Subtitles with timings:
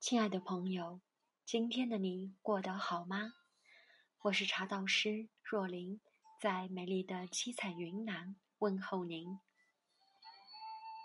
[0.00, 1.02] 亲爱的朋友，
[1.44, 3.34] 今天的你过得好吗？
[4.22, 6.00] 我是茶道师若琳，
[6.40, 9.38] 在美丽的七彩云南问候您。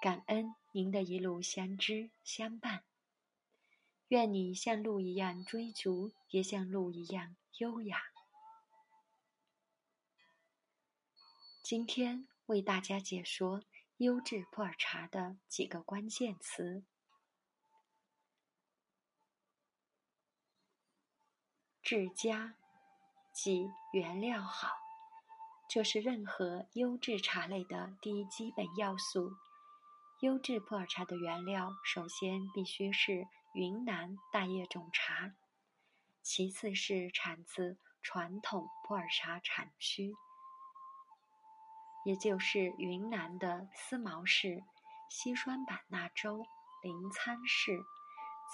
[0.00, 2.84] 感恩您的一路相知相伴，
[4.06, 8.00] 愿你像鹿一样追逐，也像鹿一样优雅。
[11.64, 13.64] 今天为大家解说
[13.96, 16.84] 优质普洱茶的几个关键词。
[21.84, 22.54] 质佳，
[23.34, 24.68] 即原料好，
[25.68, 29.36] 这是任何优质茶类的第一基本要素。
[30.20, 35.34] 优质普洱茶的原料，首先必须是云南大叶种茶，
[36.22, 40.14] 其次是产自传统普洱茶产区，
[42.06, 44.64] 也就是云南的思茅市、
[45.10, 46.46] 西双版纳州
[46.82, 47.84] 临沧市。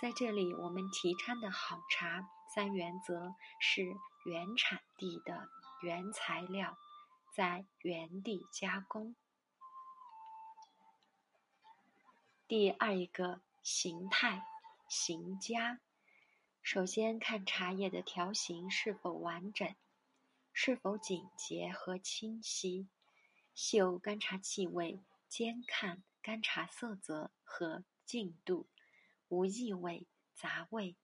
[0.01, 5.49] 在这里，我们提倡的好茶三原则是：原产地的
[5.83, 6.77] 原材料，
[7.33, 9.15] 在原地加工。
[12.49, 14.45] 第二一个形态，
[14.89, 15.79] 形佳。
[16.61, 19.77] 首先看茶叶的条形是否完整，
[20.53, 22.89] 是否紧洁和清晰，
[23.55, 28.69] 嗅干茶气味，兼看干茶色泽和净度。
[29.29, 30.97] 无异味、杂味，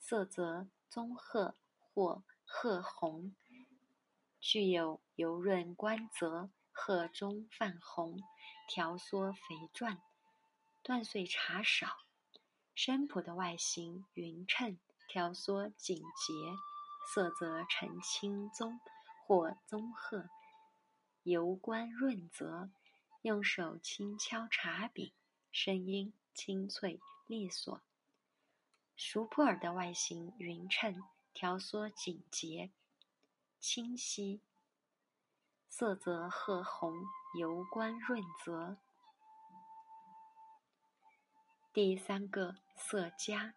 [0.00, 3.34] 色泽棕褐或褐红，
[4.40, 8.18] 具有油润光泽、褐中泛红、
[8.68, 9.40] 条缩肥
[9.72, 10.02] 壮、
[10.82, 11.96] 断碎茶少。
[12.74, 16.34] 生普的外形匀称、条缩紧结，
[17.14, 18.80] 色泽呈青棕
[19.26, 20.28] 或棕褐，
[21.22, 22.70] 油光润泽。
[23.22, 25.12] 用手轻敲茶柄，
[25.52, 26.98] 声音清脆。
[27.26, 27.80] 利索，
[29.02, 32.70] 熟普洱的外形匀称、条索紧结、
[33.58, 34.42] 清晰，
[35.70, 37.06] 色泽褐红，
[37.38, 38.76] 油光润泽。
[41.72, 43.54] 第三个色佳，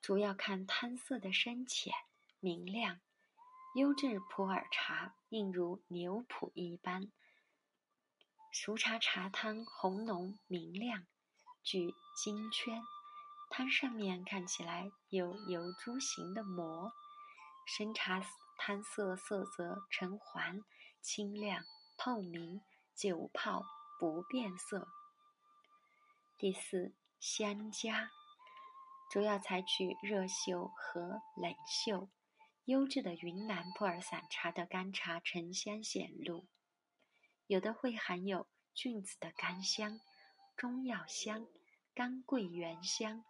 [0.00, 1.92] 主要看汤色的深浅、
[2.40, 3.00] 明亮。
[3.76, 7.12] 优质普洱茶应如牛普一般，
[8.50, 11.06] 熟茶茶汤红浓明亮。
[11.62, 12.82] 具金圈，
[13.56, 16.92] 汤上面看起来有油珠形的膜，
[17.64, 18.20] 生茶
[18.58, 20.64] 汤色色泽呈黄，
[21.00, 21.62] 清亮
[21.96, 22.60] 透明，
[22.96, 23.62] 久泡
[24.00, 24.88] 不变色。
[26.36, 28.10] 第四，香佳，
[29.08, 32.08] 主要采取热嗅和冷嗅，
[32.64, 36.44] 优质的云南普洱散茶的干茶沉香显露，
[37.46, 40.00] 有的会含有菌子的干香。
[40.56, 41.46] 中药香、
[41.94, 43.24] 干桂圆香、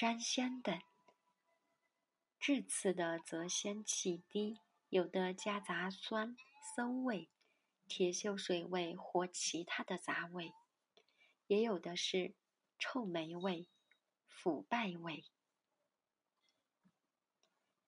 [0.00, 0.78] 粘香等；
[2.38, 4.60] 质次的则香气低，
[4.90, 6.36] 有的夹杂酸、
[6.76, 7.28] 馊味、
[7.88, 10.52] 铁锈水味或其他的杂味，
[11.48, 12.36] 也有的是
[12.78, 13.66] 臭霉味、
[14.28, 15.24] 腐败味。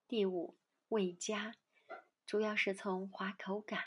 [0.09, 1.55] 第五，味佳，
[2.27, 3.85] 主要是从滑口感。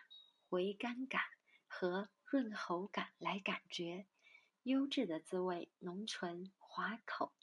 [0.47, 1.21] 回甘感
[1.67, 4.05] 和润喉感来感觉，
[4.61, 7.33] 优质的滋味浓醇滑口，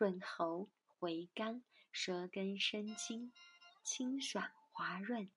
[0.00, 0.66] 润喉
[0.98, 1.62] 回甘，
[1.92, 3.34] 舌根生津，
[3.84, 5.30] 清爽滑润，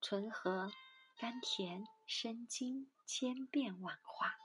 [0.00, 0.72] 醇和
[1.18, 4.36] 甘甜生津，千变万化。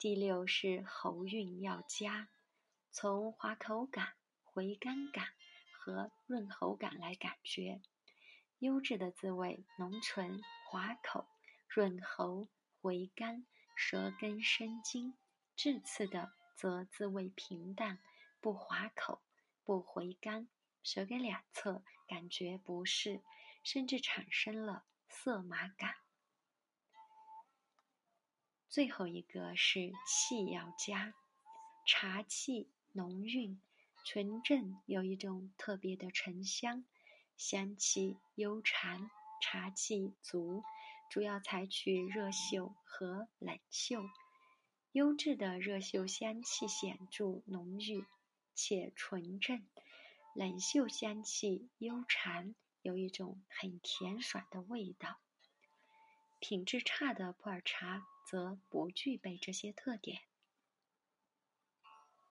[0.00, 2.28] 第六是喉韵要佳，
[2.90, 5.28] 从滑口感、回甘感
[5.78, 7.80] 和润喉感来感觉。
[8.58, 11.28] 优质的滋味浓醇滑口，
[11.68, 12.48] 润喉
[12.80, 13.46] 回甘，
[13.76, 15.12] 舌根生津；
[15.54, 17.98] 质次的则滋味平淡，
[18.40, 19.20] 不滑口，
[19.62, 20.48] 不回甘，
[20.82, 23.22] 舌根两侧感觉不适，
[23.62, 25.96] 甚至产生了涩麻感。
[28.70, 31.14] 最后一个是气要佳，
[31.86, 33.60] 茶气浓韵
[34.04, 36.84] 纯正，有一种特别的沉香。
[37.36, 39.10] 香气悠长，
[39.42, 40.62] 茶气足，
[41.10, 44.08] 主要采取热嗅和冷嗅。
[44.96, 48.06] 优质的热嗅香气显著浓郁
[48.54, 49.62] 且纯正，
[50.34, 55.18] 冷嗅香气悠长，有一种很甜爽的味道。
[56.40, 60.22] 品质差的普洱茶则不具备这些特点。